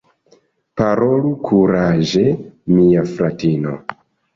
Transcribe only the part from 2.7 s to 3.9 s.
mia fratino!